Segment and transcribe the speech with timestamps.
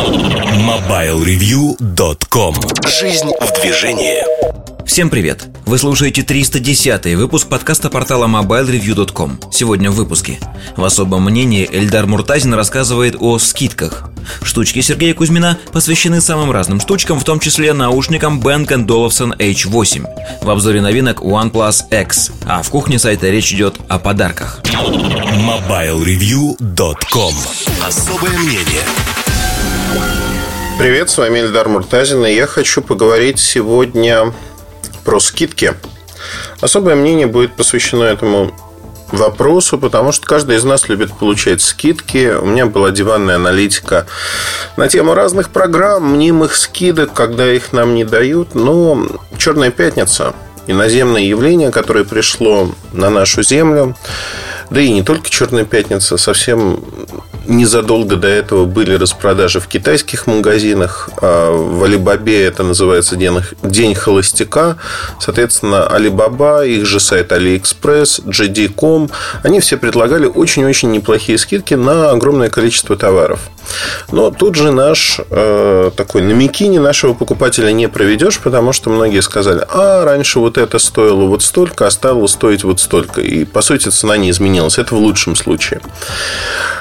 [0.00, 2.54] MobileReview.com
[2.88, 4.24] Жизнь в движении
[4.86, 5.44] Всем привет!
[5.66, 9.40] Вы слушаете 310 выпуск подкаста портала MobileReview.com.
[9.52, 10.40] Сегодня в выпуске.
[10.74, 14.08] В особом мнении Эльдар Муртазин рассказывает о скидках.
[14.42, 20.06] Штучки Сергея Кузьмина посвящены самым разным штучкам, в том числе наушникам Bang Olufsen H8.
[20.42, 24.62] В обзоре новинок OnePlus X, а в кухне сайта речь идет о подарках.
[24.64, 27.34] MobileReview.com
[27.86, 28.84] Особое мнение
[30.80, 34.32] Привет, с вами Эльдар Муртазин, и я хочу поговорить сегодня
[35.04, 35.74] про скидки.
[36.62, 38.54] Особое мнение будет посвящено этому
[39.12, 42.34] вопросу, потому что каждый из нас любит получать скидки.
[42.34, 44.06] У меня была диванная аналитика
[44.78, 48.54] на тему разных программ, мнимых скидок, когда их нам не дают.
[48.54, 49.06] Но
[49.36, 50.34] Черная пятница
[50.66, 53.96] иноземное явление, которое пришло на нашу землю,
[54.70, 56.82] да и не только Черная пятница, совсем
[57.46, 61.10] незадолго до этого были распродажи в китайских магазинах.
[61.20, 64.76] А в Алибабе это называется день, холостяка.
[65.20, 69.10] Соответственно, Алибаба, их же сайт AliExpress, JD.com,
[69.42, 73.40] они все предлагали очень-очень неплохие скидки на огромное количество товаров.
[74.12, 79.20] Но тут же наш э, такой на мякине нашего покупателя не проведешь, потому что многие
[79.20, 83.20] сказали, а раньше вот это стоило вот столько, а стало стоить вот столько.
[83.20, 84.78] И, по сути, цена не изменилась.
[84.78, 85.80] Это в лучшем случае.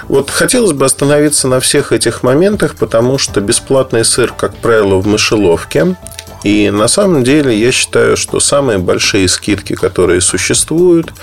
[0.07, 5.07] Вот хотелось бы остановиться на всех этих моментах, потому что бесплатный сыр, как правило, в
[5.07, 5.95] мышеловке.
[6.43, 11.13] И на самом деле я считаю, что самые большие скидки, которые существуют,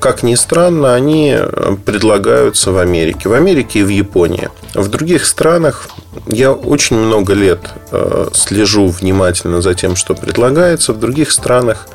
[0.00, 1.36] как ни странно, они
[1.84, 3.28] предлагаются в Америке.
[3.28, 4.48] В Америке и в Японии.
[4.78, 5.88] В других странах
[6.26, 10.92] я очень много лет э, слежу внимательно за тем, что предлагается.
[10.92, 11.88] В других странах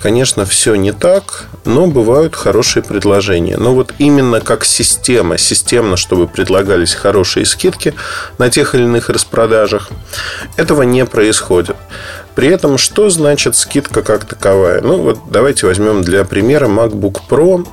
[0.00, 3.56] Конечно, все не так, но бывают хорошие предложения.
[3.56, 7.94] Но вот именно как система, системно, чтобы предлагались хорошие скидки
[8.38, 9.88] на тех или иных распродажах,
[10.56, 11.76] этого не происходит.
[12.36, 14.82] При этом, что значит скидка как таковая?
[14.82, 17.64] Ну, вот давайте возьмем для примера MacBook Pro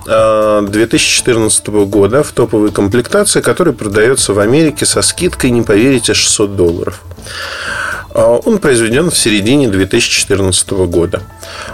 [0.65, 6.55] 2014 а, года в топовой комплектации, который продается в Америке со скидкой, не поверите, 600
[6.55, 7.01] долларов.
[8.11, 11.23] А он произведен в середине 2014 года.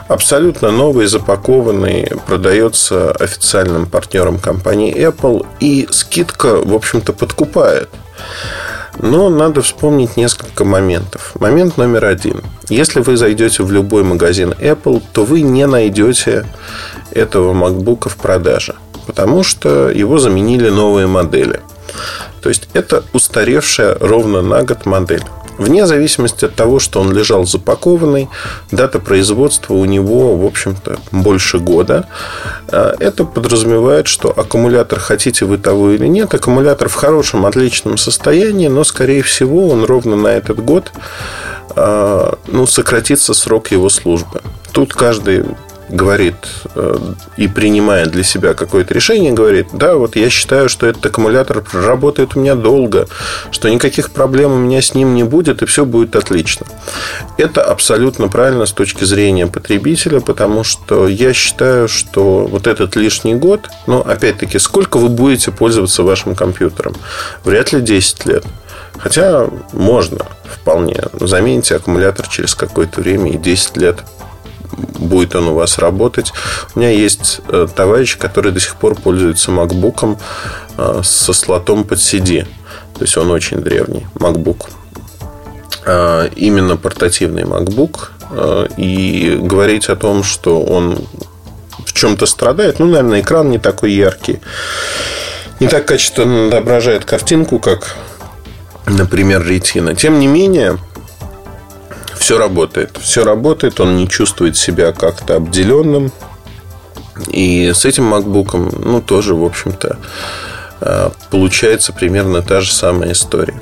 [0.07, 5.45] Абсолютно новый, запакованный, продается официальным партнером компании Apple.
[5.59, 7.89] И скидка, в общем-то, подкупает.
[8.99, 11.31] Но надо вспомнить несколько моментов.
[11.39, 12.41] Момент номер один.
[12.67, 16.45] Если вы зайдете в любой магазин Apple, то вы не найдете
[17.11, 18.75] этого MacBook в продаже.
[19.07, 21.61] Потому что его заменили новые модели.
[22.41, 25.23] То есть это устаревшая ровно на год модель.
[25.59, 28.29] Вне зависимости от того, что он лежал запакованный,
[28.71, 32.07] дата производства у него, в общем-то, больше года.
[32.69, 38.69] А, это подразумевает, что аккумулятор, хотите вы того или нет, аккумулятор в хорошем, отличном состоянии,
[38.69, 40.93] но, скорее всего, он ровно на этот год
[41.75, 44.41] а, ну, сократится срок его службы.
[44.71, 45.43] Тут каждый
[45.89, 46.35] говорит
[46.75, 46.97] э,
[47.37, 52.35] и принимает для себя какое-то решение, говорит, да, вот я считаю, что этот аккумулятор работает
[52.35, 53.07] у меня долго,
[53.51, 56.65] что никаких проблем у меня с ним не будет, и все будет отлично.
[57.37, 63.35] Это абсолютно правильно с точки зрения потребителя, потому что я считаю, что вот этот лишний
[63.35, 66.95] год, ну, опять-таки, сколько вы будете пользоваться вашим компьютером?
[67.43, 68.45] Вряд ли 10 лет.
[68.97, 71.01] Хотя можно вполне.
[71.19, 74.03] Замените аккумулятор через какое-то время и 10 лет
[74.77, 76.33] будет он у вас работать.
[76.75, 80.17] У меня есть э, товарищ, который до сих пор пользуется MacBook
[80.77, 82.45] э, со слотом под CD.
[82.93, 84.69] То есть он очень древний MacBook.
[85.85, 88.09] Э, именно портативный MacBook.
[88.77, 90.99] И говорить о том, что он
[91.83, 94.39] в чем-то страдает, ну, наверное, экран не такой яркий.
[95.59, 97.95] Не так качественно отображает картинку, как,
[98.85, 99.95] например, ретина.
[99.95, 100.77] Тем не менее,
[102.19, 102.97] все работает.
[103.01, 106.11] Все работает, он не чувствует себя как-то обделенным.
[107.29, 109.97] И с этим MacBook, ну, тоже, в общем-то,
[110.81, 113.59] э, получается примерно та же самая история.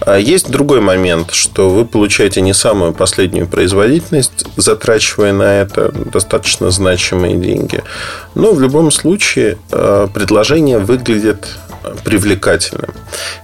[0.00, 6.70] А есть другой момент, что вы получаете не самую последнюю производительность, затрачивая на это достаточно
[6.70, 7.82] значимые деньги.
[8.34, 11.48] Но в любом случае э, предложение выглядит
[12.04, 12.90] привлекательным.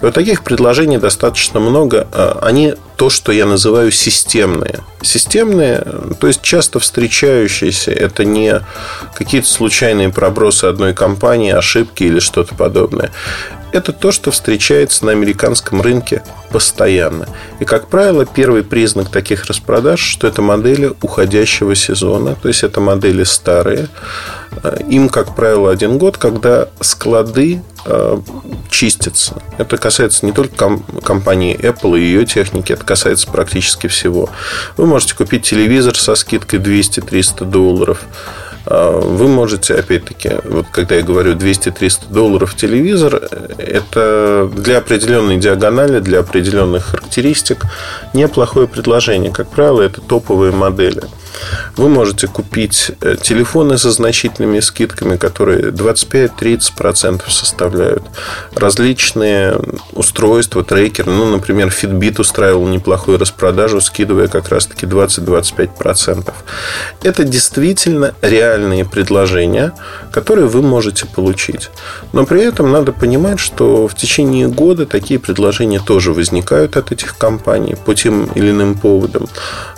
[0.00, 2.06] И вот таких предложений достаточно много.
[2.12, 4.80] А, они то, что я называю системные.
[5.02, 5.84] Системные,
[6.20, 8.60] то есть часто встречающиеся, это не
[9.14, 13.10] какие-то случайные пробросы одной компании, ошибки или что-то подобное.
[13.72, 17.26] Это то, что встречается на американском рынке постоянно.
[17.58, 22.80] И, как правило, первый признак таких распродаж, что это модели уходящего сезона, то есть это
[22.80, 23.88] модели старые.
[24.88, 27.62] Им, как правило, один год, когда склады
[28.70, 29.42] чистится.
[29.58, 34.28] Это касается не только ком- компании Apple и ее техники, это касается практически всего.
[34.76, 38.00] Вы можете купить телевизор со скидкой 200-300 долларов.
[38.66, 43.16] А, вы можете, опять-таки, вот когда я говорю 200-300 долларов телевизор,
[43.58, 47.64] это для определенной диагонали, для определенных характеристик
[48.14, 49.32] неплохое предложение.
[49.32, 51.02] Как правило, это топовые модели.
[51.76, 58.04] Вы можете купить э, телефоны со значительными скидками, которые 25-30% составляют.
[58.54, 59.58] Различные
[59.92, 61.10] устройства, трекеры.
[61.10, 66.32] Ну, например, Fitbit устраивал неплохую распродажу, скидывая как раз-таки 20-25%.
[67.02, 69.72] Это действительно реальные предложения,
[70.12, 71.70] которые вы можете получить.
[72.12, 77.16] Но при этом надо понимать, что в течение года такие предложения тоже возникают от этих
[77.16, 79.28] компаний по тем или иным поводам.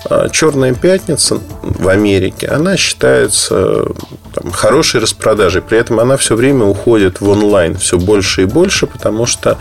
[0.04, 3.86] А Черная пятница в Америке, она считается
[4.34, 5.62] там, хорошей распродажей.
[5.62, 9.58] При этом она все время уходит в онлайн все больше и больше, потому что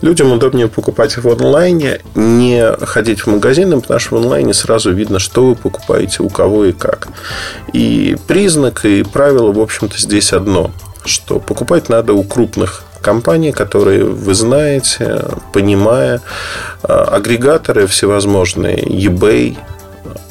[0.00, 5.18] людям удобнее покупать в онлайне, не ходить в магазины, потому что в онлайне сразу видно,
[5.18, 7.08] что вы покупаете, у кого и как.
[7.72, 10.70] И признак и правило, в общем-то, здесь одно,
[11.04, 16.20] что покупать надо у крупных компаний, которые вы знаете, понимая,
[16.82, 19.56] а, агрегаторы всевозможные, eBay,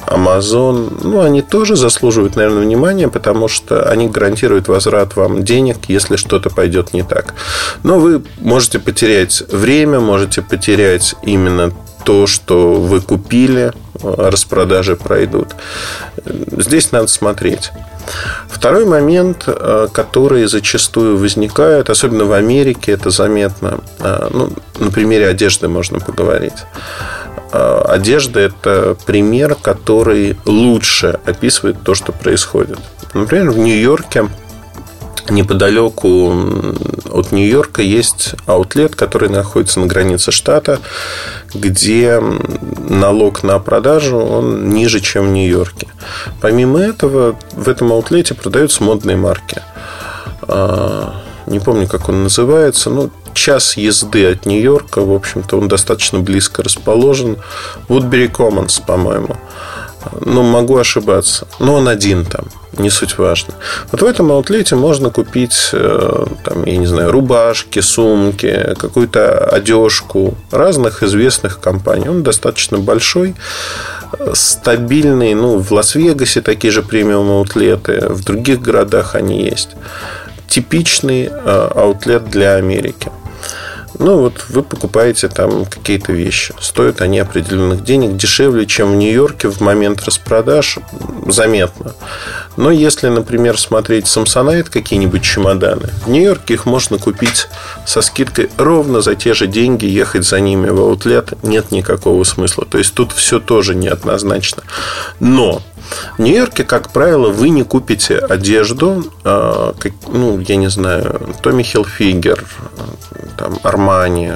[0.06, 6.16] Amazon, ну, они тоже заслуживают, наверное, внимания, потому что они гарантируют возврат вам денег, если
[6.16, 7.34] что-то пойдет не так.
[7.82, 11.72] Но вы можете потерять время, можете потерять именно
[12.04, 15.56] то, что вы купили, распродажи пройдут.
[16.24, 17.72] Здесь надо смотреть.
[18.48, 23.80] Второй момент, э, который зачастую возникает, особенно в Америке, это заметно.
[23.98, 26.64] Э, ну, на примере одежды можно поговорить.
[27.56, 32.78] Э, одежда– это пример, который лучше описывает то, что происходит.
[33.14, 34.28] Например, в Нью-Йорке
[35.30, 36.34] неподалеку
[37.10, 40.80] от Нью-Йорка есть аутлет, который находится на границе штата,
[41.54, 42.20] где
[42.88, 45.88] налог на продажу он ниже, чем в Нью-Йорке.
[46.42, 49.62] Помимо этого, в этом аутлете продаются модные марки.
[50.42, 52.90] А, не помню, как он называется.
[52.90, 55.00] Ну, час езды от Нью-Йорка.
[55.00, 57.36] В общем-то, он достаточно близко расположен.
[57.88, 59.36] Woodbury Commons, по-моему.
[60.20, 61.46] Ну, могу ошибаться.
[61.58, 62.46] Но он один там.
[62.78, 63.54] Не суть важно.
[63.90, 70.34] Вот в этом аутлете можно купить, э, там, я не знаю, рубашки, сумки, какую-то одежку
[70.50, 72.08] разных известных компаний.
[72.08, 73.34] Он достаточно большой,
[74.34, 75.34] стабильный.
[75.34, 78.06] Ну, в Лас-Вегасе такие же премиум аутлеты.
[78.08, 79.70] В других городах они есть.
[80.48, 83.10] Типичный э, аутлет для Америки.
[83.98, 86.54] Ну, вот вы покупаете там какие-то вещи.
[86.60, 90.78] Стоят они определенных денег дешевле, чем в Нью-Йорке в момент распродаж.
[91.26, 91.94] Заметно.
[92.56, 97.48] Но если, например, смотреть Samsonite какие-нибудь чемоданы, в Нью-Йорке их можно купить
[97.86, 102.66] со скидкой ровно за те же деньги, ехать за ними в аутлет нет никакого смысла.
[102.68, 104.62] То есть тут все тоже неоднозначно.
[105.20, 105.62] Но
[106.16, 109.74] в Нью-Йорке, как правило, вы не купите одежду, а,
[110.08, 112.44] ну, я не знаю, Томми Хилфигер,
[113.36, 114.32] там, Армани,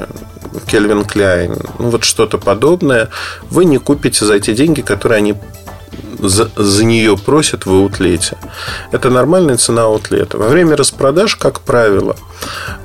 [0.67, 3.09] Кельвин Кляйн, ну, вот что-то подобное,
[3.49, 5.35] вы не купите за эти деньги, которые они
[6.21, 8.37] за, за нее просят в аутлете.
[8.91, 10.37] Это нормальная цена аутлета.
[10.37, 12.15] Во время распродаж, как правило,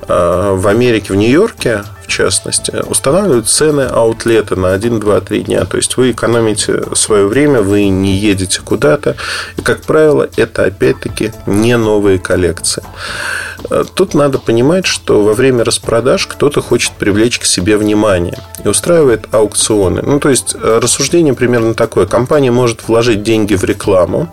[0.07, 5.65] а, в Америке, в Нью-Йорке в частности, устанавливают цены аутлета на 1, 2, 3 дня.
[5.65, 9.17] То есть вы экономите свое время, вы не едете куда-то.
[9.57, 12.81] И, как правило, это опять-таки не новые коллекции.
[13.95, 19.27] Тут надо понимать, что во время распродаж кто-то хочет привлечь к себе внимание и устраивает
[19.33, 20.01] аукционы.
[20.01, 22.05] Ну, то есть рассуждение примерно такое.
[22.05, 24.29] Компания может вложить деньги в рекламу,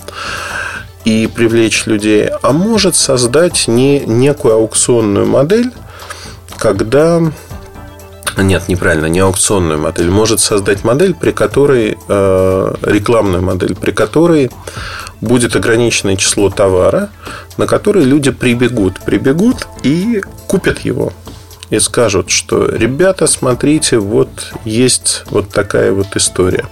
[1.05, 5.71] и привлечь людей, а может создать не некую аукционную модель,
[6.57, 7.21] когда
[8.37, 10.11] нет, неправильно, не аукционную модель.
[10.11, 14.51] Может создать модель, при которой э, рекламную модель, при которой
[15.21, 17.11] будет ограниченное число товара,
[17.59, 21.13] на который люди прибегут, прибегут и купят его.
[21.71, 26.65] И скажут, что ребята, смотрите, вот есть вот такая вот история.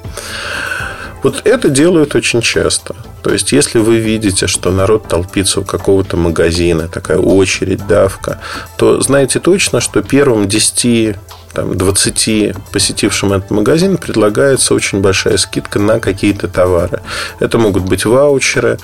[1.23, 2.97] Вот это делают очень часто.
[3.23, 8.41] То есть, если вы видите, что народ толпится у какого-то магазина, такая очередь, давка,
[8.77, 11.17] то знаете точно, что первым 10
[11.55, 17.03] там, 20 посетившим этот магазин предлагается очень большая скидка на какие-то товары.
[17.41, 18.79] Это могут быть ваучеры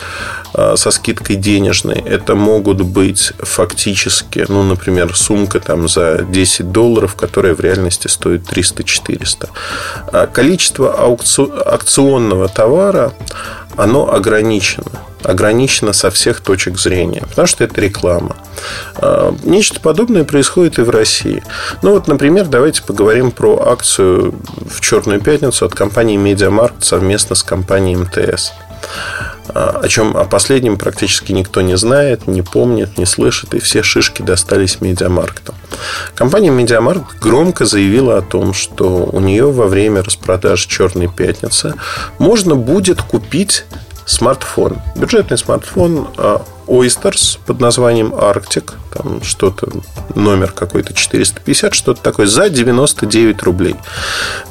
[0.55, 2.03] а, со скидкой денежной.
[2.05, 8.43] Это могут быть фактически, ну, например, сумка там за 10 долларов, которая в реальности стоит
[8.43, 9.49] 300-400.
[10.13, 13.13] А количество аукционного товара,
[13.77, 15.08] оно ограничено.
[15.23, 18.37] Ограничено со всех точек зрения, потому что это реклама.
[18.97, 21.43] А, нечто подобное происходит и в России.
[21.83, 24.35] Ну вот, например, давайте поговорим про акцию
[24.69, 28.53] в Черную пятницу от компании Медиамаркт совместно с компанией МТС
[29.49, 33.83] а, о чем о последнем практически никто не знает, не помнит, не слышит, и все
[33.83, 35.55] шишки достались Медиамаркту.
[36.15, 41.75] Компания Медиамаркт громко заявила о том, что у нее во время распродаж Черной пятницы
[42.19, 43.65] можно будет купить
[44.09, 44.79] смартфон.
[44.97, 48.73] Бюджетный смартфон а, Oysters под названием Arctic.
[48.93, 49.69] Там что-то,
[50.15, 53.77] номер какой-то 450, что-то такое, за 99 рублей.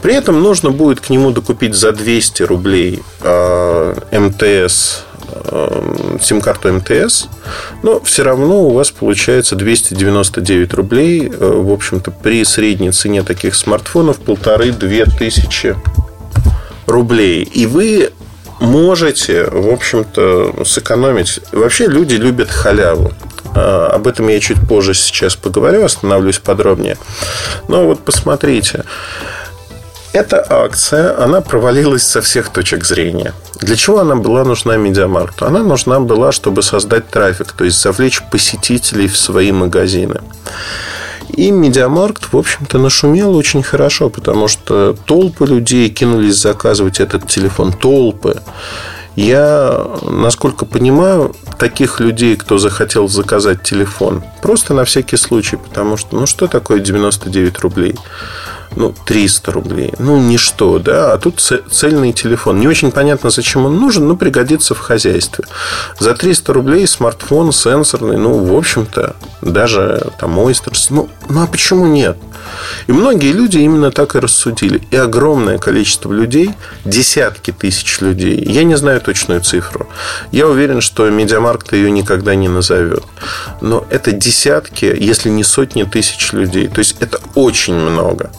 [0.01, 7.25] При этом нужно будет к нему докупить за 200 рублей э, МТС э, сим-карту МТС,
[7.81, 11.29] но все равно у вас получается 299 рублей.
[11.29, 15.75] В общем-то, при средней цене таких смартфонов полторы-две тысячи
[16.87, 17.43] рублей.
[17.43, 18.11] И вы
[18.59, 21.39] можете, в общем-то, сэкономить.
[21.51, 23.13] Вообще люди любят халяву.
[23.55, 26.97] А, об этом я чуть позже сейчас поговорю, остановлюсь подробнее.
[27.67, 28.83] Но вот посмотрите.
[30.13, 33.33] Эта акция, она провалилась со всех точек зрения.
[33.59, 35.45] Для чего она была нужна Медиамаркту?
[35.45, 40.21] Она нужна была, чтобы создать трафик, то есть завлечь посетителей в свои магазины.
[41.29, 47.73] И Медиамаркт, в общем-то, нашумел очень хорошо, потому что толпы людей кинулись заказывать этот телефон.
[47.73, 48.41] Толпы.
[49.15, 56.15] Я, насколько понимаю, таких людей, кто захотел заказать телефон, просто на всякий случай, потому что,
[56.15, 57.95] ну, что такое 99 рублей?
[58.77, 59.93] Ну, 300 рублей.
[59.97, 61.13] Ну, ничто, да.
[61.13, 62.59] А тут цельный телефон.
[62.59, 65.45] Не очень понятно, зачем он нужен, но пригодится в хозяйстве.
[65.99, 70.73] За 300 рублей смартфон сенсорный, ну, в общем-то, даже там Oyster.
[70.91, 72.17] Ну, ну, а почему нет?
[72.85, 74.81] И многие люди именно так и рассудили.
[74.91, 76.51] И огромное количество людей,
[76.85, 79.87] десятки тысяч людей, я не знаю точную цифру.
[80.31, 83.03] Я уверен, что Медиамаркт ее никогда не назовет.
[83.59, 86.67] Но это десятки, если не сотни тысяч людей.
[86.67, 88.31] То есть это очень много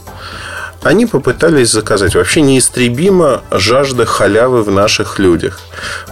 [0.82, 2.14] они попытались заказать.
[2.14, 5.61] Вообще неистребима жажда халявы в наших людях.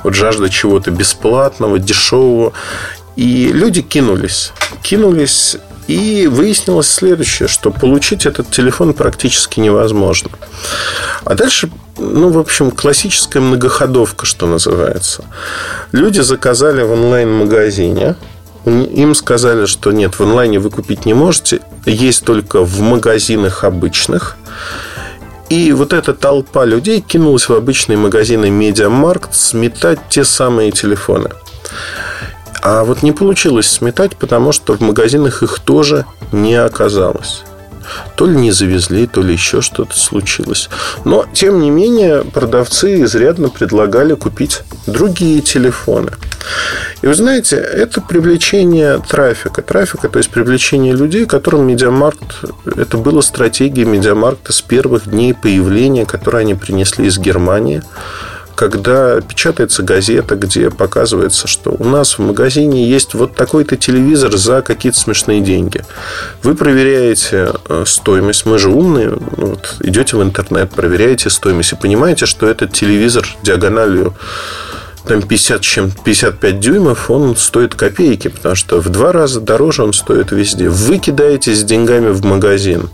[0.02, 2.52] Вот жажда чего-то бесплатного, дешевого.
[3.14, 4.52] И люди кинулись.
[4.82, 5.56] Кинулись
[5.86, 10.30] и выяснилось следующее, что получить этот телефон практически невозможно.
[11.24, 15.24] А дальше, ну, в общем, классическая многоходовка, что называется.
[15.92, 18.16] Люди заказали в онлайн-магазине,
[18.66, 24.36] им сказали, что нет, в онлайне вы купить не можете, есть только в магазинах обычных.
[25.48, 31.30] И вот эта толпа людей кинулась в обычные магазины Медиамаркт сметать те самые телефоны.
[32.62, 37.44] А вот не получилось сметать, потому что в магазинах их тоже не оказалось.
[38.14, 40.68] То ли не завезли, то ли еще что-то случилось.
[41.04, 46.12] Но, тем не менее, продавцы изрядно предлагали купить другие телефоны.
[47.02, 49.62] И вы знаете, это привлечение трафика.
[49.62, 52.44] Трафика, то есть привлечение людей, которым Медиамаркт...
[52.76, 57.82] Это было стратегией Медиамаркта с первых дней появления, которые они принесли из Германии
[58.56, 64.62] когда печатается газета, где показывается, что у нас в магазине есть вот такой-то телевизор за
[64.62, 65.84] какие-то смешные деньги.
[66.42, 68.46] Вы проверяете э, стоимость.
[68.46, 69.12] Мы же умные.
[69.36, 74.14] Вот, идете в интернет, проверяете стоимость и понимаете, что этот телевизор диагональю
[75.06, 79.92] там 50 чем 55 дюймов, он стоит копейки, потому что в два раза дороже он
[79.92, 80.68] стоит везде.
[80.68, 82.88] Вы кидаетесь с деньгами в магазин,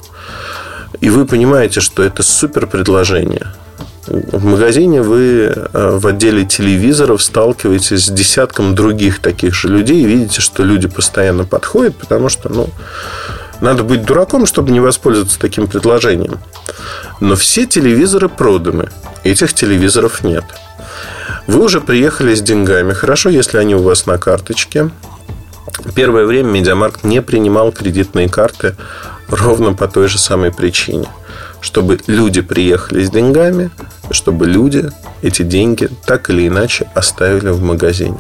[1.01, 3.47] и вы понимаете, что это супер предложение.
[4.07, 10.07] В магазине вы э, в отделе телевизоров сталкиваетесь с десятком других таких же людей и
[10.07, 12.69] видите, что люди постоянно подходят, потому что, ну,
[13.61, 16.41] надо быть дураком, чтобы не воспользоваться таким предложением.
[17.21, 18.89] Но все телевизоры проданы.
[19.23, 20.45] Этих телевизоров нет.
[21.47, 22.93] Вы уже приехали с деньгами.
[22.93, 24.91] Хорошо, если они у вас на карточке.
[25.95, 28.75] Первое время Медиамаркт не принимал кредитные карты
[29.29, 31.07] ровно по той же самой причине–
[31.63, 33.71] чтобы люди приехали с деньгами,
[34.11, 34.91] чтобы люди
[35.23, 38.19] эти деньги так или иначе оставили в магазине.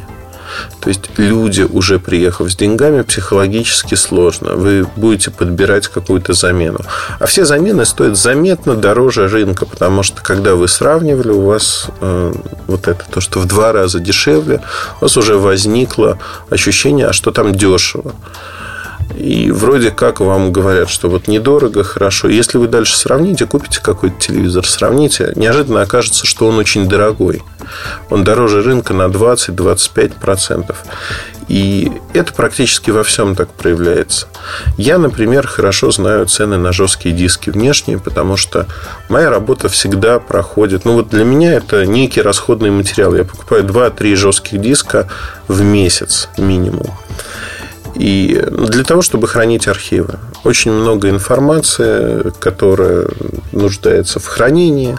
[0.80, 4.54] То есть люди, уже приехав с деньгами, психологически сложно.
[4.54, 6.80] Вы будете подбирать какую-то замену.
[7.18, 12.32] А все замены стоят заметно дороже рынка, потому что когда вы сравнивали, у вас э,
[12.66, 14.60] вот это то, что в два раза дешевле,
[15.00, 16.18] у вас уже возникло
[16.50, 18.14] ощущение, а что там дешево.
[19.16, 22.28] И вроде как вам говорят, что вот недорого, хорошо.
[22.28, 27.42] Если вы дальше сравните, купите какой-то телевизор, сравните, неожиданно окажется, что он очень дорогой.
[28.10, 30.74] Он дороже рынка на 20-25%.
[31.48, 34.26] И это практически во всем так проявляется.
[34.76, 38.66] Я, например, хорошо знаю цены на жесткие диски внешние, потому что
[39.08, 40.84] моя работа всегда проходит.
[40.84, 43.14] Ну, вот для меня это некий расходный материал.
[43.14, 45.08] Я покупаю 2-3 жестких диска
[45.48, 46.86] в месяц минимум.
[47.94, 50.18] И для того, чтобы хранить архивы.
[50.44, 53.06] Очень много информации, которая
[53.52, 54.96] нуждается в хранении.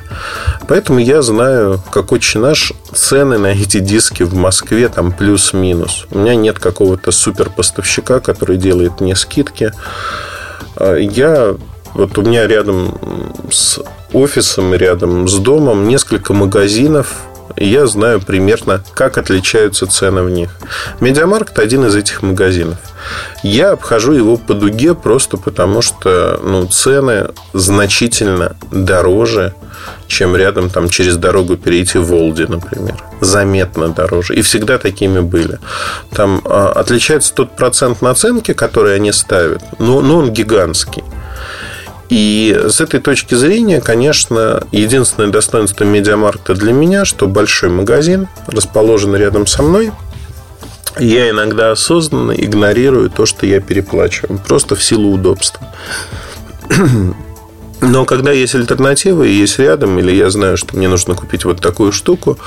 [0.67, 6.05] Поэтому я знаю, как очень наш цены на эти диски в Москве там плюс-минус.
[6.12, 9.71] У меня нет какого-то супер поставщика, который делает мне скидки.
[10.75, 11.55] А я
[11.93, 12.97] вот у меня рядом
[13.51, 13.79] с
[14.13, 17.15] офисом, рядом с домом несколько магазинов,
[17.55, 20.50] и я знаю примерно, как отличаются цены в них.
[21.00, 22.77] Медиамаркт один из этих магазинов.
[23.43, 29.53] Я обхожу его по дуге просто потому, что ну, цены значительно дороже,
[30.07, 32.95] чем рядом там через дорогу перейти в Волде, например.
[33.22, 34.36] Заметно дороже.
[34.36, 35.60] И всегда такими были.
[36.12, 41.03] Там а, отличается тот процент наценки, который они ставят, но, но он гигантский.
[42.10, 49.15] И с этой точки зрения, конечно, единственное достоинство медиамаркта для меня, что большой магазин расположен
[49.15, 49.91] рядом со мной.
[51.00, 55.67] Я иногда осознанно игнорирую то, что я переплачиваю, просто в силу удобства.
[57.85, 61.59] Но когда есть альтернатива и есть рядом, или я знаю, что мне нужно купить вот
[61.59, 62.39] такую штуку,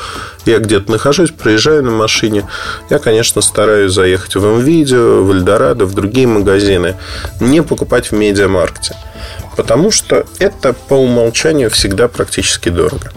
[0.47, 2.49] я где-то нахожусь, проезжаю на машине,
[2.88, 6.97] я, конечно, стараюсь заехать в МВидео, в Эльдорадо, в другие магазины,
[7.38, 8.97] не покупать в медиамаркте.
[9.57, 13.12] Потому что это по умолчанию всегда практически дорого.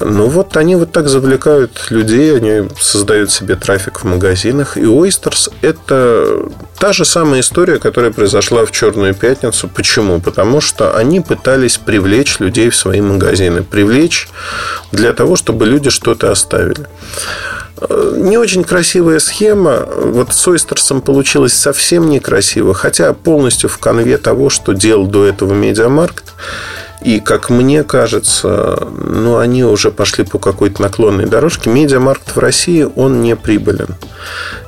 [0.00, 4.76] Ну вот они вот так завлекают людей, они создают себе трафик в магазинах.
[4.76, 6.48] И Oysters– это
[6.82, 9.68] та же самая история, которая произошла в Черную пятницу.
[9.68, 10.20] Почему?
[10.20, 13.62] Потому что они пытались привлечь людей в свои магазины.
[13.62, 14.28] Привлечь
[14.90, 16.88] для того, чтобы люди что-то оставили.
[18.16, 19.86] Не очень красивая схема.
[19.86, 25.24] Вот с Oysters ом получилось совсем некрасиво, хотя полностью в канве того, что делал до
[25.24, 26.34] этого Медиамаркт.
[27.04, 31.70] И, как мне кажется, ну, они уже пошли по какой-то наклонной дорожке.
[31.70, 33.96] Медиамаркт в России, он не прибылен.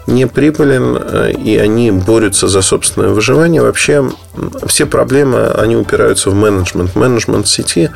[0.07, 3.63] Не прибылен, э, и они борются за собственное выживание.
[3.63, 4.11] Вообще,
[4.67, 6.97] все проблемы, они упираются в менеджмент.
[6.97, 7.91] Менеджмент сети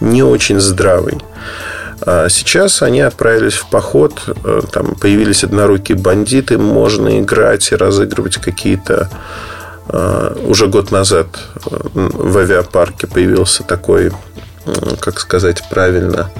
[0.00, 1.18] не очень здравый.
[2.02, 8.36] А сейчас они отправились в поход, э, там появились однорукие бандиты, можно играть и разыгрывать
[8.36, 9.08] какие-то
[9.88, 11.26] уже год назад
[11.70, 14.12] э, в авиапарке появился такой,
[15.00, 16.30] как сказать правильно,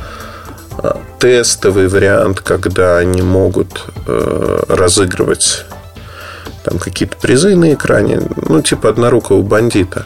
[1.20, 5.64] тестовый вариант, когда они могут разыгрывать
[6.64, 10.04] там какие-то призы на экране, ну, типа однорукого бандита.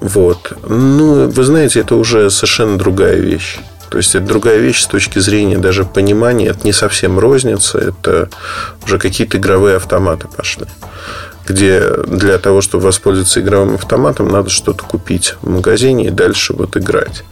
[0.00, 0.52] Вот.
[0.66, 3.58] Ну, вы знаете, это уже совершенно другая вещь.
[3.90, 6.48] То есть это другая вещь с точки зрения даже понимания.
[6.48, 8.30] Это не совсем розница, это
[8.84, 10.66] уже какие-то игровые автоматы пошли.
[11.46, 16.76] Где для того, чтобы воспользоваться игровым автоматом, надо что-то купить в магазине и дальше вот
[16.76, 17.24] играть.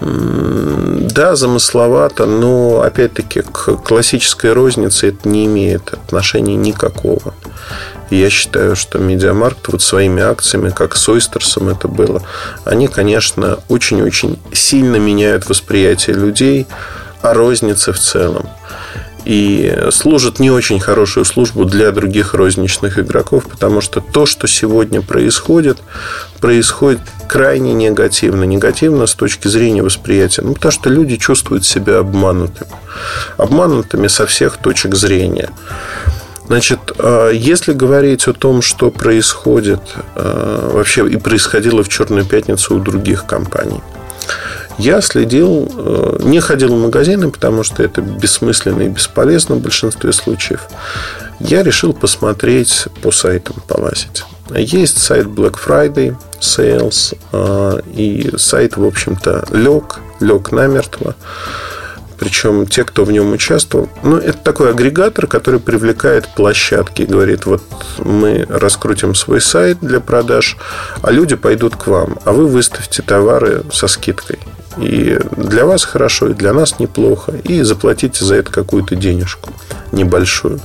[0.00, 7.34] Да, замысловато, но опять-таки к классической рознице это не имеет отношения никакого.
[8.10, 12.22] я считаю, что Медиамаркт вот своими акциями, как с Ойстерсом это было,
[12.64, 16.66] они, конечно, очень-очень сильно меняют восприятие людей
[17.22, 18.48] о рознице в целом
[19.24, 25.00] и служит не очень хорошую службу для других розничных игроков, потому что то, что сегодня
[25.00, 25.78] происходит,
[26.40, 28.44] происходит крайне негативно.
[28.44, 30.42] Негативно с точки зрения восприятия.
[30.42, 32.70] Ну, потому что люди чувствуют себя обманутыми.
[33.38, 35.50] Обманутыми со всех точек зрения.
[36.46, 39.80] Значит, а, если говорить о том, что происходит
[40.14, 43.80] а, вообще и происходило в Черную пятницу у других компаний–
[44.78, 50.12] я следил, э, не ходил в магазины, потому что это бессмысленно и бесполезно в большинстве
[50.12, 50.68] случаев.
[51.40, 54.24] Я решил посмотреть по сайтам, полазить.
[54.50, 61.14] Есть сайт Black Friday Sales э, и сайт, в общем-то, лег, лег намертво.
[62.18, 67.02] Причем те, кто в нем участвовал, ну, это такой агрегатор, который привлекает площадки.
[67.02, 67.62] Говорит, вот
[67.98, 70.56] мы раскрутим свой сайт для продаж,
[71.02, 74.38] а люди пойдут к вам, а вы выставьте товары со скидкой.
[74.78, 77.32] И для вас хорошо, и для нас неплохо.
[77.44, 79.50] И заплатите за это какую-то денежку
[79.92, 80.60] небольшую.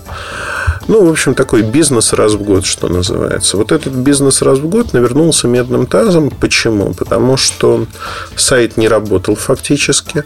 [0.88, 3.58] Ну, в общем, такой бизнес раз в год, что называется.
[3.58, 6.32] Вот этот бизнес раз в год навернулся медным тазом.
[6.32, 6.94] Почему?
[6.94, 7.86] Потому что
[8.36, 10.24] сайт не работал фактически.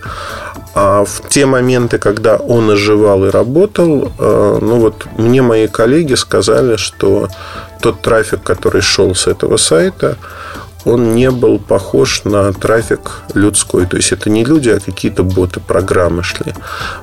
[0.76, 6.15] А в те моменты, когда он оживал и работал, э, ну вот мне мои коллеги
[6.15, 7.28] сказали, что
[7.82, 10.17] тот трафик, который шел с этого сайта,
[10.86, 13.86] он не был похож на трафик людской.
[13.86, 16.54] То есть это не люди, а какие-то боты, программы шли.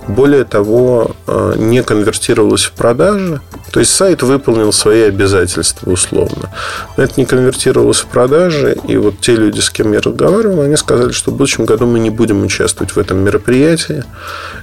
[0.07, 3.41] Более того, э, не конвертировалось в продажи.
[3.73, 6.51] То есть сайт выполнил свои обязательства условно.
[6.97, 8.77] Но это не конвертировалось в продажи.
[8.89, 12.01] И вот те люди, с кем я разговаривал, они сказали, что в будущем году мы
[12.01, 14.05] не будем участвовать в этом мероприятии.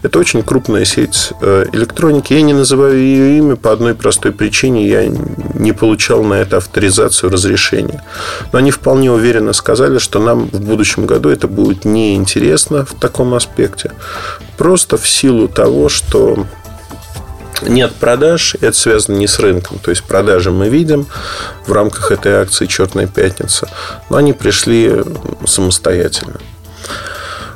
[0.03, 2.33] Это очень крупная сеть э, электроники.
[2.33, 4.87] Я не называю ее имя по одной простой причине.
[4.87, 8.03] Я не получал на это авторизацию, разрешения.
[8.51, 12.93] Но они вполне вполне уверенно сказали, что нам в будущем году это будет неинтересно в
[12.93, 13.91] таком аспекте.
[14.57, 16.45] Просто в силу того, что
[17.61, 19.79] нет продаж, это связано не с рынком.
[19.79, 21.07] То есть продажи мы видим
[21.65, 23.69] в рамках этой акции «Черная пятница»,
[24.09, 25.03] но они пришли
[25.45, 26.39] самостоятельно.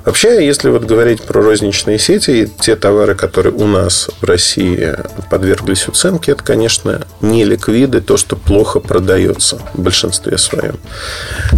[0.06, 4.96] Вообще, если вот говорить про розничные сети, те товары, которые у нас в России
[5.30, 10.80] подверглись уценке, это, конечно, не ликвиды, то, что плохо продается в большинстве своем.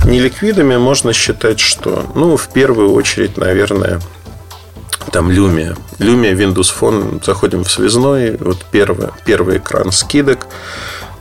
[0.05, 4.01] Не ликвидами можно считать, что, ну, в первую очередь, наверное,
[5.11, 5.77] там Lumia.
[5.99, 10.47] Lumia Windows Phone, заходим в связной, вот первый, первый экран скидок.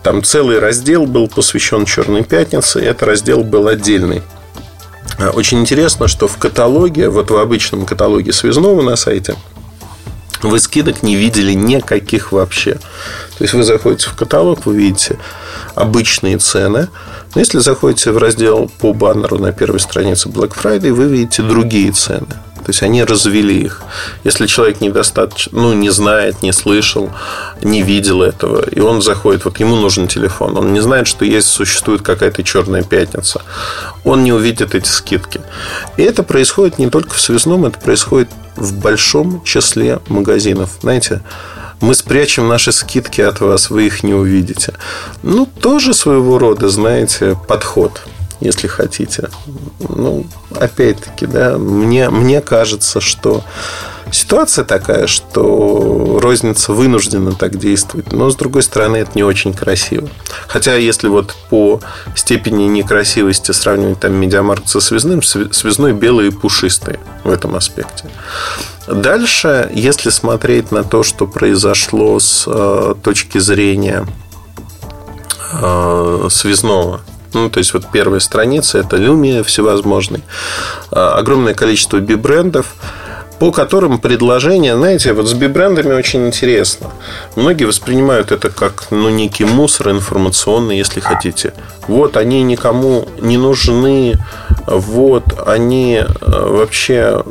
[0.02, 2.80] Там целый раздел был посвящен Черной пятнице.
[2.80, 4.22] Это раздел был отдельный.
[5.18, 9.36] А, очень интересно, что в каталоге, вот в обычном каталоге связного на сайте,
[10.42, 12.74] вы скидок не видели никаких вообще.
[13.38, 15.18] То есть вы заходите в каталог, вы видите
[15.74, 16.88] обычные цены.
[17.34, 21.92] Но если заходите в раздел по баннеру на первой странице Black Friday, вы видите другие
[21.92, 22.26] цены.
[22.62, 23.82] То есть они развели их.
[24.24, 27.10] Если человек недостаточно, ну, не знает, не слышал,
[27.62, 31.48] не видел этого, и он заходит, вот ему нужен телефон, он не знает, что есть,
[31.48, 33.42] существует какая-то черная пятница,
[34.04, 35.40] он не увидит эти скидки.
[35.96, 40.70] И это происходит не только в связном, это происходит в большом числе магазинов.
[40.80, 41.22] Знаете,
[41.80, 44.74] мы спрячем наши скидки от вас, вы их не увидите.
[45.22, 48.02] Ну, тоже своего рода, знаете, подход
[48.42, 49.28] если хотите.
[49.88, 53.42] Ну, опять-таки, да, мне, мне кажется, что
[54.10, 60.08] ситуация такая, что розница вынуждена так действовать, но с другой стороны это не очень красиво.
[60.46, 61.80] Хотя если вот по
[62.14, 68.04] степени некрасивости сравнивать там медиамаркт со связным, связной белый и пушистый в этом аспекте.
[68.86, 74.04] Дальше, если смотреть на то, что произошло с э, точки зрения
[75.52, 77.00] э, связного,
[77.34, 80.22] ну, то есть, вот первая страница– это Lumia всевозможный.
[80.90, 82.74] А, огромное количество би-брендов
[83.42, 86.90] по которым предложения, знаете, вот с би-брендами очень интересно.
[87.34, 91.52] Многие воспринимают это как ну, некий мусор информационный, если хотите.
[91.88, 94.14] Вот они никому не нужны,
[94.68, 97.24] вот они э, вообще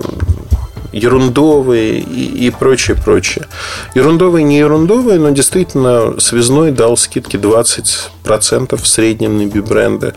[0.92, 3.48] ерундовые и, и прочее, прочее.
[3.96, 10.14] Ерундовые, не ерундовые, но действительно связной дал скидки 20% в среднем на би-бренды.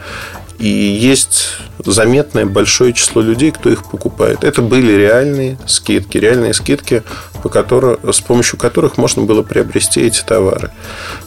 [0.59, 4.45] И есть заметное большое число людей, кто их покупает.
[4.45, 7.03] Это были реальные скидки, реальные скидки,
[7.43, 10.71] по которым, с помощью которых можно было приобрести эти товары.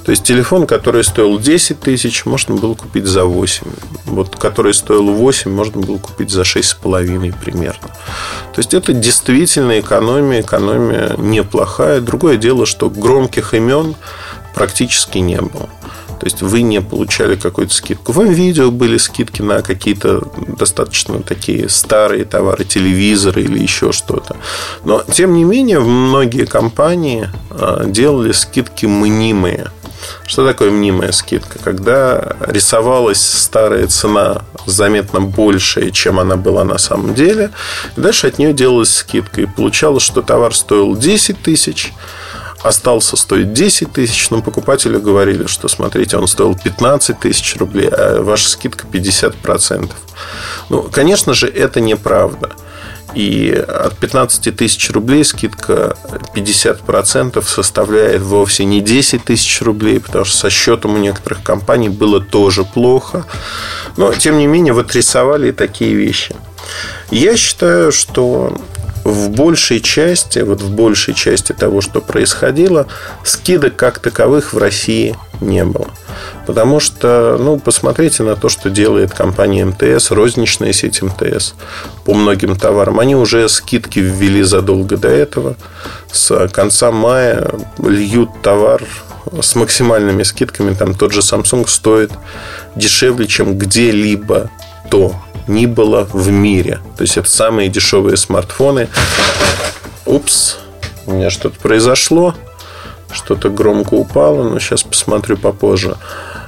[0.05, 3.67] То есть телефон, который стоил 10 тысяч, можно было купить за 8.
[4.05, 7.89] Вот, который стоил 8, можно было купить за 6,5 примерно.
[8.53, 12.01] То есть это действительно экономия, экономия неплохая.
[12.01, 13.95] Другое дело, что громких имен
[14.55, 15.69] практически не было.
[16.19, 18.11] То есть вы не получали какую-то скидку.
[18.11, 24.35] В видео были скидки на какие-то достаточно такие старые товары, телевизоры или еще что-то.
[24.83, 29.71] Но, тем не менее, многие компании а, делали скидки мнимые.
[30.25, 31.59] Что такое мнимая скидка?
[31.59, 37.51] Когда рисовалась старая цена заметно большая, чем она была на самом деле,
[37.95, 39.41] и дальше от нее делалась скидка.
[39.41, 41.93] И получалось, что товар стоил 10 тысяч,
[42.61, 48.21] остался стоить 10 тысяч, но покупателю говорили, что, смотрите, он стоил 15 тысяч рублей, а
[48.21, 49.91] ваша скидка 50%.
[50.69, 52.51] Ну, конечно же, это неправда.
[53.13, 55.95] И от 15 тысяч рублей скидка
[56.35, 62.19] 50% составляет вовсе не 10 тысяч рублей, потому что со счетом у некоторых компаний было
[62.19, 63.25] тоже плохо.
[63.95, 66.35] Но, тем не менее, вот рисовали такие вещи.
[67.09, 68.55] Я считаю, что
[69.07, 72.87] в большей части, вот в большей части того, что происходило,
[73.23, 75.87] скидок как таковых в России не было.
[76.45, 81.53] Потому что, ну, посмотрите на то, что делает компания МТС, розничная сеть МТС
[82.03, 82.99] по многим товарам.
[82.99, 85.55] Они уже скидки ввели задолго до этого.
[86.11, 88.83] С конца мая льют товар
[89.41, 92.11] с максимальными скидками, там тот же Samsung стоит
[92.75, 94.49] дешевле, чем где-либо
[94.89, 95.15] то
[95.47, 96.79] ни было в мире.
[96.97, 98.89] То есть это самые дешевые смартфоны.
[100.05, 100.57] Упс,
[101.05, 102.35] у меня что-то произошло.
[103.11, 105.97] Что-то громко упало, но сейчас посмотрю попозже.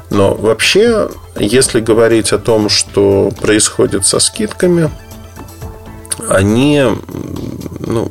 [0.10, 4.90] Но вообще, если говорить о том, что происходит со скидками,
[6.28, 6.84] они
[7.80, 8.10] ну,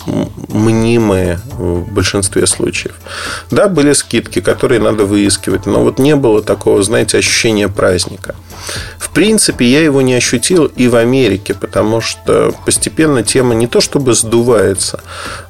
[0.49, 2.95] мнимые в большинстве случаев.
[3.51, 8.35] Да, были скидки, которые надо выискивать, но вот не было такого, знаете, ощущения праздника.
[8.99, 13.81] В принципе, я его не ощутил и в Америке, потому что постепенно тема не то
[13.81, 15.01] чтобы сдувается,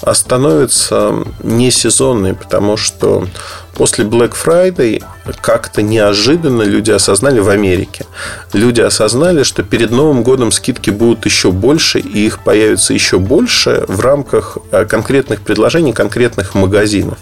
[0.00, 3.26] а становится не сезонной, потому что
[3.74, 5.02] после Black Friday
[5.40, 8.06] как-то неожиданно люди осознали в Америке.
[8.52, 13.84] Люди осознали, что перед Новым годом скидки будут еще больше, и их появится еще больше
[13.88, 17.18] в рамках э, конкретных предложений, конкретных магазинов.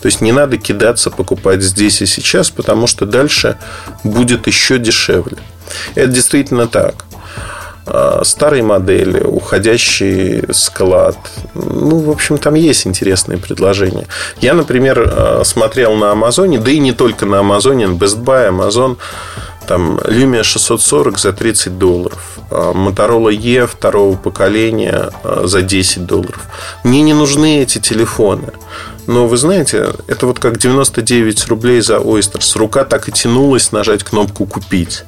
[0.00, 3.56] То есть не надо кидаться покупать здесь и сейчас, потому что дальше
[4.04, 5.38] будет еще дешевле.
[5.94, 7.04] Это действительно так.
[7.90, 11.16] А, старые модели, уходящий склад.
[11.54, 14.06] Ну, в общем, там есть интересные предложения.
[14.40, 18.50] Я, например, а, смотрел на Амазоне, да и не только на Амазоне, на Best Buy,
[18.50, 18.98] Amazon,
[19.66, 26.40] там Lumia 640 за 30 долларов, а, Motorola E второго поколения за 10 долларов.
[26.84, 28.52] Мне не нужны эти телефоны.
[29.08, 32.58] Но вы знаете, это вот как 99 рублей за Oysters.
[32.58, 35.04] Рука так и тянулась нажать кнопку «Купить».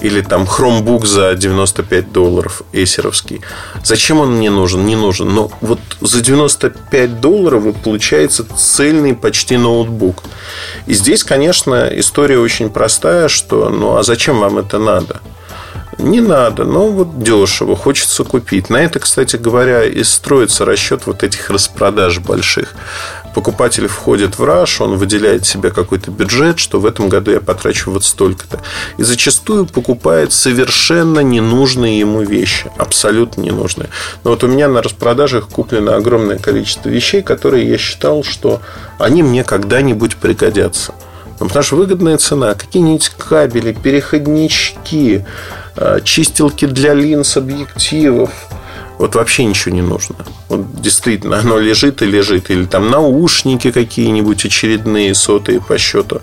[0.00, 3.42] Или там Chromebook за 95 долларов эсеровский.
[3.84, 4.84] Зачем он мне нужен?
[4.84, 5.32] Не нужен.
[5.32, 10.24] Но вот за 95 долларов получается цельный почти ноутбук.
[10.88, 15.20] И здесь, конечно, история очень простая, что ну а зачем вам это надо?
[15.98, 18.68] Не надо, но вот дешево, хочется купить.
[18.68, 22.74] На это, кстати говоря, и строится расчет вот этих распродаж больших.
[23.36, 27.90] Покупатель входит в раш, он выделяет себе какой-то бюджет, что в этом году я потрачу
[27.90, 28.62] вот столько-то.
[28.96, 32.70] И зачастую покупает совершенно ненужные ему вещи.
[32.78, 33.90] Абсолютно ненужные.
[34.24, 38.62] Но вот у меня на распродажах куплено огромное количество вещей, которые я считал, что
[38.98, 40.94] они мне когда-нибудь пригодятся.
[41.38, 42.54] Ну, потому что выгодная цена.
[42.54, 45.26] Какие-нибудь кабели, переходнички,
[45.76, 48.30] а, чистилки для линз, объективов.
[48.98, 50.16] Вот вообще ничего не нужно.
[50.48, 52.50] Вот действительно, оно лежит и лежит.
[52.50, 56.20] Или там наушники какие-нибудь очередные, сотые по счету.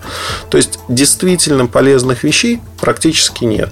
[0.50, 3.70] То есть, действительно полезных вещей практически нет.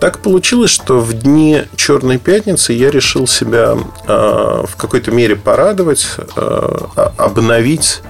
[0.00, 6.06] Так получилось, что в дни Черной пятницы я решил себя э, в какой-то мере порадовать,
[6.36, 6.78] э,
[7.16, 8.00] обновить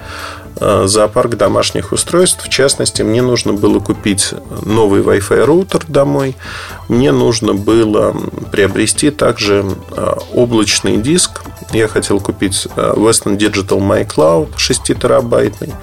[0.59, 2.43] зоопарк домашних устройств.
[2.45, 4.33] В частности, мне нужно было купить
[4.65, 6.35] новый Wi-Fi роутер домой.
[6.87, 8.15] Мне нужно было
[8.51, 11.41] приобрести также э, облачный диск.
[11.71, 15.73] Я хотел купить э, Western Digital My Cloud 6 терабайтный.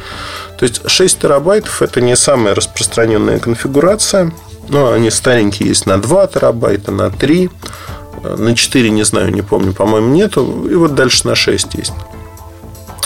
[0.59, 4.33] То есть 6 терабайтов это не самая распространенная конфигурация.
[4.69, 7.51] Но они старенькие есть на 2 терабайта, на 3,
[8.23, 10.67] на 4, не знаю, не помню, по-моему, нету.
[10.71, 11.93] И вот дальше на 6 есть.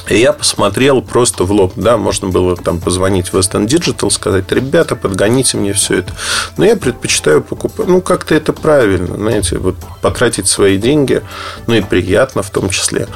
[0.09, 4.51] И я посмотрел просто в лоб, да, можно было там позвонить в Western Digital, сказать,
[4.53, 6.13] ребята, подгоните мне все это.
[6.57, 11.23] Но я предпочитаю покупать, ну, как-то это правильно, знаете, вот потратить свои деньги,
[11.67, 13.09] ну, и приятно в том числе.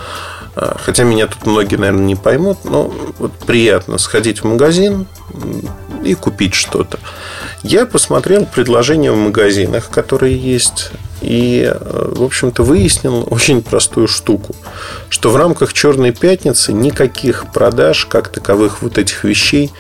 [0.57, 5.07] А, хотя меня тут многие, наверное, не поймут, но вот приятно сходить в магазин
[6.03, 6.99] и купить что-то.
[7.63, 14.57] Я посмотрел предложения в магазинах, которые есть, и, э, в общем-то, выяснил очень простую штуку,
[15.11, 19.71] что в рамках Черной пятницы никаких продаж, как таковых вот этих вещей,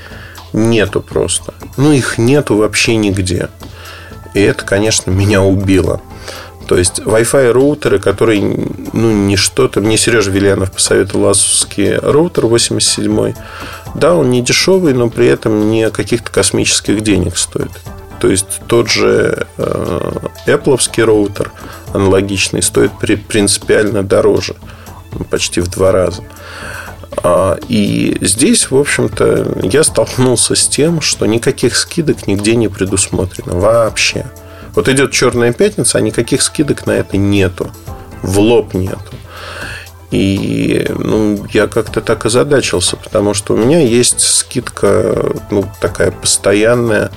[0.52, 1.54] нету просто.
[1.78, 3.48] Ну, их нету вообще нигде.
[4.34, 6.02] И это, конечно, меня убило.
[6.70, 8.42] То есть Wi-Fi роутеры, которые,
[8.92, 9.80] ну, не что-то.
[9.80, 13.34] Мне Сережа Вильянов посоветовал асусский роутер 87
[13.94, 17.70] Да, он не дешевый, но при этом не каких-то космических денег стоит.
[18.20, 20.10] То есть тот же э,
[20.46, 21.50] Apple роутер
[21.92, 24.54] аналогичный стоит принципиально дороже,
[25.12, 26.22] ну, почти в два раза.
[27.22, 33.58] А, и здесь, в общем-то, я столкнулся с тем, что никаких скидок нигде не предусмотрено
[33.58, 34.26] вообще.
[34.74, 37.70] Вот идет Черная пятница, а никаких скидок на это нету.
[38.22, 39.00] В лоб нету.
[40.10, 47.10] И ну, я как-то так озадачился, потому что у меня есть скидка ну, такая постоянная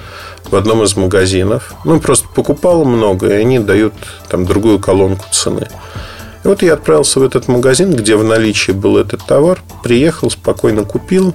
[0.45, 1.73] в одном из магазинов.
[1.85, 3.93] Ну, просто покупал много, и они дают
[4.29, 5.67] там другую колонку цены.
[6.43, 10.83] И вот я отправился в этот магазин, где в наличии был этот товар, приехал, спокойно
[10.83, 11.33] купил,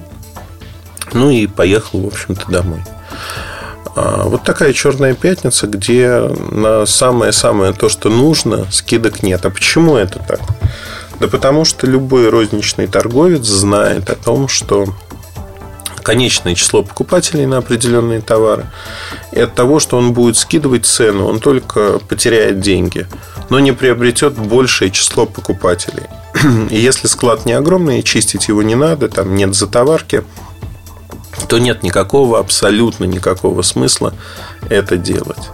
[1.13, 2.81] ну и поехал, в общем-то, домой.
[3.95, 6.19] А вот такая черная пятница, где
[6.51, 9.45] на самое-самое то, что нужно, скидок нет.
[9.45, 10.41] А почему это так?
[11.19, 14.93] Да потому что любой розничный торговец знает о том, что
[16.09, 18.65] конечное число покупателей на определенные товары.
[19.31, 23.05] И от того, что он будет скидывать цену, он только потеряет деньги,
[23.49, 26.07] но не приобретет большее число покупателей.
[26.71, 30.23] И если склад не огромный, чистить его не надо, там нет затоварки,
[31.47, 34.13] то нет никакого, абсолютно никакого смысла
[34.69, 35.49] это делать.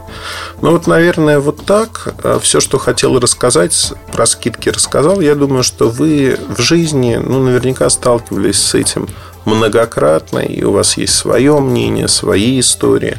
[0.61, 2.15] Ну вот, наверное, вот так.
[2.23, 5.21] А Все, что хотел рассказать, про скидки рассказал.
[5.21, 9.07] Я думаю, что вы в жизни, ну, наверняка сталкивались с этим
[9.45, 13.17] многократно, и у вас есть свое мнение, свои истории.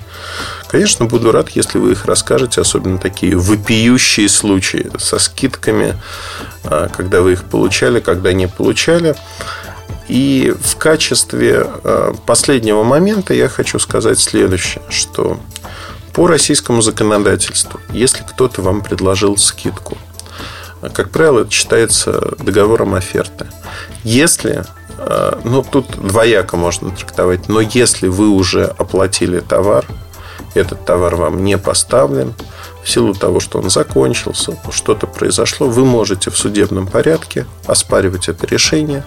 [0.68, 5.94] Конечно, буду рад, если вы их расскажете, особенно такие вопиющие случаи со скидками,
[6.64, 9.14] а, когда вы их получали, когда не получали.
[10.08, 15.40] И в качестве а, последнего момента я хочу сказать следующее, что
[16.12, 19.98] по российскому законодательству, если кто-то вам предложил скидку,
[20.92, 23.46] как правило, это считается договором оферты.
[24.04, 24.64] Если
[24.98, 27.48] а, ну, тут двояко можно трактовать.
[27.48, 29.86] Но если вы уже оплатили товар,
[30.54, 32.34] этот товар вам не поставлен,
[32.86, 38.46] в силу того, что он закончился, что-то произошло, вы можете в судебном порядке оспаривать это
[38.46, 39.04] решение,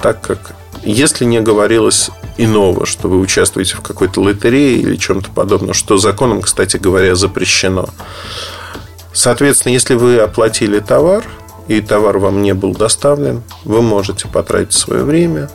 [0.00, 5.74] так как если не говорилось иного, что вы участвуете в какой-то лотерее или чем-то подобном,
[5.74, 7.90] что законом, кстати говоря, запрещено.
[9.12, 11.22] Соответственно, если вы оплатили товар,
[11.68, 15.50] и товар вам не был доставлен, вы можете потратить свое время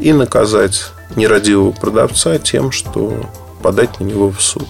[0.00, 3.30] и наказать нерадивого продавца тем, что
[3.62, 4.66] подать на него в суд.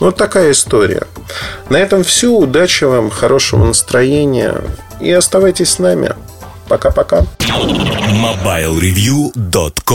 [0.00, 1.02] Ну, вот такая история.
[1.68, 2.30] На этом все.
[2.30, 4.62] Удачи вам, хорошего настроения
[5.00, 6.14] и оставайтесь с нами.
[6.68, 7.26] Пока-пока.
[7.40, 9.92] MobileReview.com